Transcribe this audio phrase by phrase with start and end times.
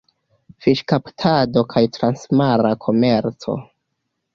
[0.65, 3.61] Fiŝkaptado kaj transmara komerco.